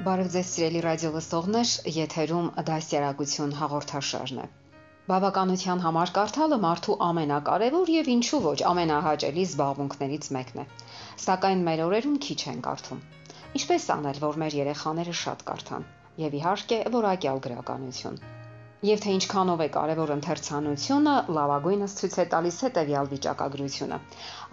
[0.00, 4.46] Բարև ձեզ սիրելի ռադիո լսողներ, եթերում դասյարակություն հաղորդաշարն է։
[5.10, 10.66] Բավականության համար կարդալը մարդու ամենակարևոր եւ ինչու ոչ ամենահաճելի զբաղմունքներից մեկն է։
[11.26, 13.04] Սակայն մեր օրերում քիչ են կարդում։
[13.60, 15.88] Ինչպես անել, որ մեր երեխաները շատ կարդան։
[16.24, 18.22] Եվ իհարկե, որակյալ գրականություն։
[18.88, 23.98] Եվ թե ինչքանով է կարևոր ընթերցանությունը, լավագույնս ցույց է տալիս հետևյալ վիճակագրությունը։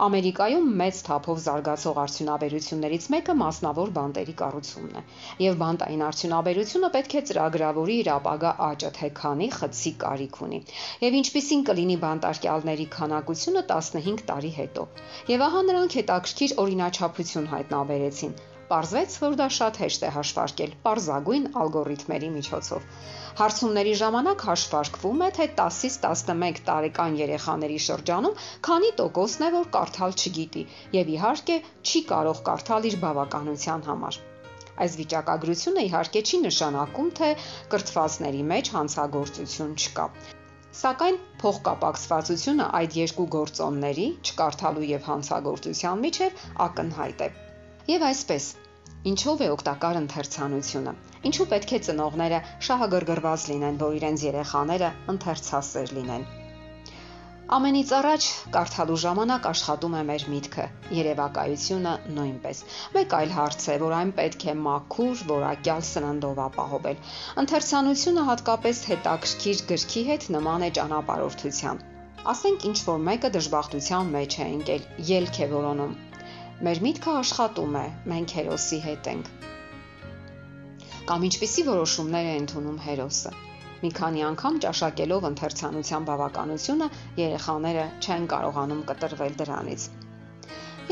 [0.07, 5.05] Ամերիկայում մեծ թափով զարգացող արդյունաբերություններից մեկը մասնավոր բանտերի կառուցումն է։
[5.45, 10.61] Եվ բանտային արդյունաբերությունը պետք է ծրագրավորի իր ապագա աճը, թե քանի խցի կարիք ունի։
[11.07, 14.85] Եվ ինչպիսին կլինի բանտարկյալների քանակությունը 15 տարի հետո։
[15.31, 22.31] Եվ ահա նրանք հետաքրքիր օրինաչափություն հայտնաբերեցին Պարզվեց, որ դա շատ հեշտ է հաշվարկել պարզագույն ալգորիթմերի
[22.33, 22.87] միջոցով։
[23.37, 28.35] Հարցումների ժամանակ հաշվարկվում է, թե 10-ից 11 տարեկան երեխաների շրջանում
[28.67, 30.65] քանի տոկոսն է, որ կարդալ չգիտի,
[30.97, 31.57] եւ իհարկե
[31.87, 34.19] չի կարող կարդալ իր բավականության համար։
[34.83, 37.33] Այս վիճակագրությունը իհարկե չի նշանակում, թե
[37.71, 40.11] կրթվածների մեջ հանցագործություն չկա։
[40.77, 47.35] Սակայն փոխկապակցվածությունը այդ երկու գործոնների՝ չկարդալու եւ հանցագործության միջև ակնհայտ է։
[47.87, 48.45] Եվ այսպես,
[49.07, 50.91] ինչով է օգտակար ընթերցանությունը։
[51.27, 56.25] Ինչու պետք է ծնողները շահագրգռված լինեն, որ իրենց երեխաները ընթերցասեր լինեն։
[57.57, 60.65] Ամենից առաջ կարդալու ժամանակ աշխատում է մեր միտքը,
[60.97, 62.63] երևակայությունը նույնպես։
[62.97, 66.99] Մեկ այլ հարց է, որ այն պետք է մաքուր, որակյալ սննդով ապահովել։
[67.43, 71.81] Ընթերցանությունը հատկապես հետաքրքիր գրքի հետ նման է ճանապարհորդության։
[72.35, 75.97] Ասենք ինչ որ մեկը դժբախտության մեջ է ընկել, ելք է որոնում։
[76.57, 79.27] Մեր միտքը աշխատում է, մենք հերոսի հետ ենք։
[81.09, 83.33] Կամ ինչպիսի որոշումներ է ընդունում հերոսը։
[83.83, 86.87] Մի քանի անգամ ճաշակելով ընթերցանության բավականությունը
[87.21, 89.85] երեխաները չեն կարողանում կտրվել դրանից։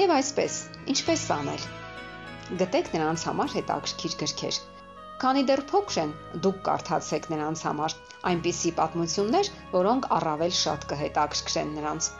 [0.04, 0.60] Եվ այսպես,
[0.94, 1.66] ինչպես անել։
[2.62, 4.62] Գտեք նրանց համար հետաքրքիր գրքեր։
[5.26, 6.14] Քանի դեռ փոքր են,
[6.46, 7.98] դուք կարդացեք նրանց համար
[8.30, 12.14] այնպիսի պատմություններ, որոնք առավել շատ կհետաքրքրեն նրանց։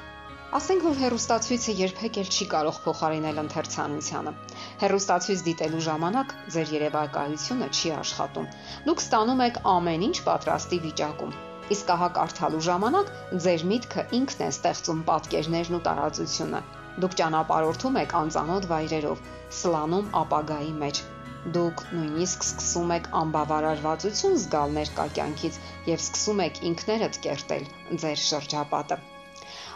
[0.56, 4.32] Ասենք որ հերոստացույցը երբեք էլ չի կարող փոխարինել ընթերցանությանը։
[4.84, 8.46] Հերոստացույց դիտելու ժամանակ ձեր երևակայությունը չի աշխատում։
[8.86, 11.34] Դուք ստանում եք ամեն ինչ պատրաստի վիճակում։
[11.76, 13.12] Իսկ ահա կարդալու ժամանակ
[13.46, 16.62] ձեր միտքը ինքն է ստեղծում պատկերներն ու տարածությունը։
[17.04, 19.26] Դուք ճանապարհորդում եք անծանոթ վայրերով,
[19.60, 21.02] սլանում ապագայի մեջ։
[21.58, 25.60] Դուք նույնիսկ սկսում եք անբավարարվածություն զգալ ներկա կյանքից
[25.92, 27.68] եւ սկսում եք ինքներդ կերտել
[28.06, 29.02] ձեր շրջապատը։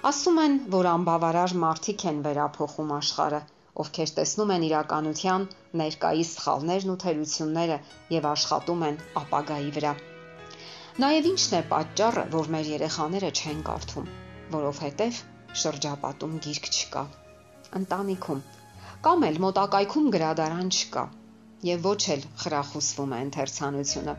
[0.10, 3.42] Ասում են, որ անբավարար մարդիկ են վերափոխում աշխարհը,
[3.84, 5.48] ովքեր տեսնում են իրականության
[5.82, 7.78] ներկայիս սխալներն ու թերությունները
[8.16, 9.94] եւ աշխատում են ապագայի վրա։
[11.04, 14.10] Նաեւ ի՞նչն է պատճառը, որ մեր երեխաները չեն կարդում,
[14.56, 15.22] որովհետեւ
[15.64, 17.06] շրջապատում գիրք չկա։
[17.80, 18.44] Ընտանիքում
[19.08, 21.06] կամ էլ մոտակայքում գրադարան չկա
[21.68, 24.14] եւ ոչ էլ խրախուսվում է ընթերցանությունը։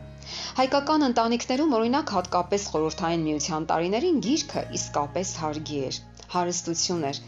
[0.59, 5.97] Հայկական ընտանիքներում օրինակ հատկապես խորհրդային միության տարիներին գիրքը իսկապես հարգի էր,
[6.35, 7.21] հարստություն էր։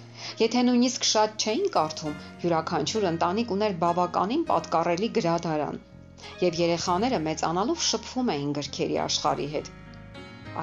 [0.43, 5.81] Եթե նույնիսկ շատ չէին կարդում, յուրաքանչյուր ընտանիք ուներ բավականին պատկառելի գրադարան,
[6.45, 9.73] եւ երեխաները մեծանալով շփվում էին գրքերի աշխարհի հետ։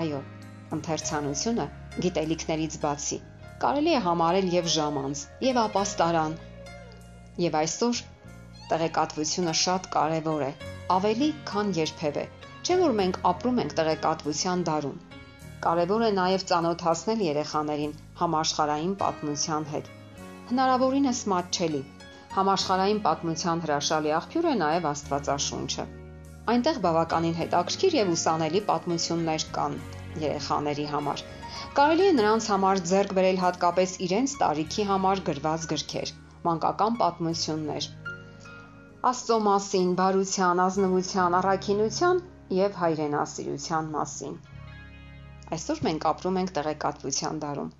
[0.00, 0.22] Այո,
[0.78, 1.66] ընթերցանությունը
[2.06, 3.20] գիտելիքներից բացի
[3.60, 6.36] կարելի է համարել եւ ժամանց, եւ ապաստարան։
[7.44, 7.98] Եվ այսօր
[8.72, 10.50] տեղեկատվությունը շատ կարևոր է,
[10.96, 12.24] ավելի քան երբևէ։
[12.64, 14.98] Չէ՞ որ մենք ապրում ենք տեղեկատվության դարում։
[15.64, 19.90] Կարևոր է նաև ճանոթացնել երեխաներին համաշխարային պատմության հետ։
[20.50, 21.82] Հնարավորինս մատչելի։
[22.36, 25.84] Համաշխարային պատմության հրաշալի աղբյուր է նաև Աստվածաշունչը։
[26.50, 29.76] Այնտեղ բավականին հետաքրքիր եւ ուսանելի պատմություններ կան
[30.24, 31.24] երեխաների համար։
[31.78, 36.12] Կարելի է նրանց համար ձեռք բերել հատկապես իրենց տարիքի համար գրված գրքեր,
[36.46, 37.88] մանկական պատմություններ,
[39.08, 42.18] Աստծո մասին, բարության, ազնվության, առաքինության
[42.56, 44.34] եւ հայրենասիրության մասին։
[45.56, 47.70] Այսօր մենք ապրում ենք տեղեկատվության դարում։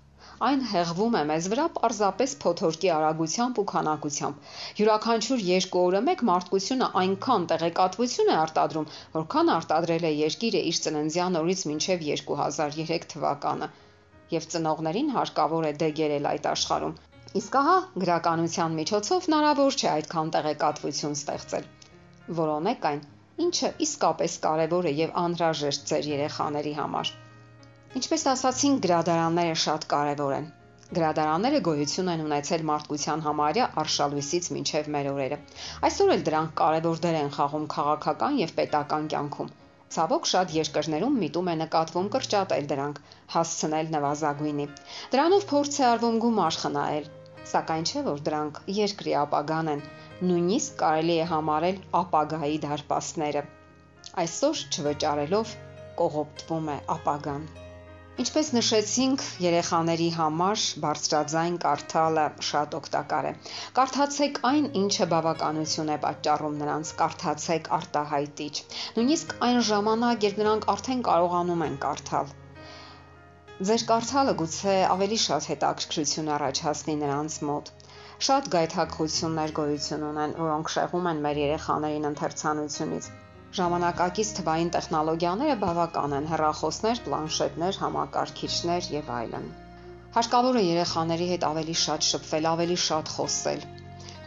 [0.47, 4.49] Այն հեղվում է մեզ վրա պարզապես փոթորկի արագությամբ ու քանակությամբ։
[4.81, 8.89] Յուրաքանչյուր երկու օրը մեկ մարդկությունը այնքան տեղեկատվություն է արտադրում,
[9.19, 13.71] որքան արտադրել է երկիրը իր ծննդյան օրից մինչև 2003 թվականը։
[14.33, 16.99] Եվ ծնողներին հարկավոր է դեգերել այդ աշխարհում,
[17.39, 21.67] Իսկ ահա գրականության միջոցով հնարավոր չէ այդքան տեղեկատվություն ստեղծել։
[22.39, 22.97] Որոնեք այն,
[23.45, 27.11] ինչը իսկապես կարևոր է եւ անհրաժեշտ ձեր երեխաների համար։
[27.99, 30.49] Ինչպես ասացինք, գրադարանները շատ կարևոր են։
[30.97, 35.39] Գրադարանները գոյություն են ունեցել մարդկության համարյա արշալույսից մինչև մեր օրերը։
[35.87, 39.55] Այսօր էլ դրանք կարևոր դեր են խաղում քաղաքական եւ պետական կյանքում։
[39.95, 43.01] Ցավոք շատ երկրներում միտում է նկատվում կրճատել դրանք,
[43.37, 44.69] հասցնել նվազագույնի։
[45.15, 47.09] Դրանով փորձ է արվում գումար խնայել,
[47.49, 49.81] սակայն չէ որ դրանք երկրի ապագան են,
[50.29, 53.43] նույնիսկ կարելի է համարել ապագայի դարպասները։
[54.23, 55.57] Այսօր չվճարելով
[56.01, 57.43] կողոպտվում է ապագան։
[58.21, 63.31] Ինչպես նշեցինք, երեխաների համար բարձրաձայն կարդալը շատ օգտակար է։
[63.79, 68.53] Կարդացեք այն, ինչը բավականություն է պատճառում նրանց, կարդացեք արտահայտիչ։
[68.99, 72.35] Նույնիսկ այն ժամանակ, երբ նրանք արդեն կարողանում են կարդալ։
[73.69, 77.73] Ձեր կարդալը գուցե ավելի շատ հետաքրքրություն առաջացնի նրանց մոտ։
[78.27, 83.11] Շատ գայթակղություններ գոյություն ունեն, որոնք շեղում են մեր երեխաներին ընթերցանությունից
[83.55, 89.49] Ժամանակակից թվային տեխնոլոգիաները բավական են՝ հեռախոսներ, պլանշետներ, համակարգիչներ եւ այլն։
[90.17, 93.65] Հարկավոր է երեխաների հետ ավելի շատ շփվել, ավելի շատ խոսել։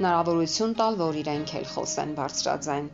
[0.01, 2.91] Հնարավորություն տալ, որ իրենք էլ խոսեն բարձրաձայն։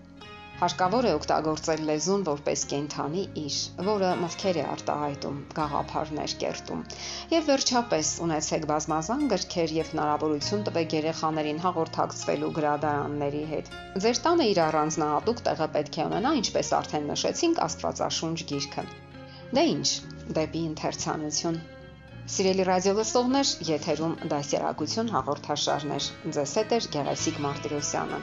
[0.60, 3.54] Հարկավոր է օգտագործել լեզուն որպես կենթանի իր,
[3.86, 6.82] որը մտքեր է արտահայտում, գաղափարներ կերտում։
[7.30, 13.70] Եվ վերջապես ունեցեք բազմազան գրքեր եւ հնարավորություն տվեք երեխաներին հաղորդակցվելու գրադարանների հետ։
[14.04, 18.86] Ձեր տանը իր առանձնահատուկ տեղը պետք է ունենա, ինչպես արդեն նշեցինք, Աստվածաշունչ գիրքը։
[19.56, 19.88] Դե ինչ,
[20.40, 21.58] դեպի ընթերցանություն։
[22.36, 28.22] Սիրելի ռադիո լսողներ, եթերում դասերակցություն հաղորդաշարներ։ Ձեզ հետ է Գեղեցիկ Մարտիրոսյանը։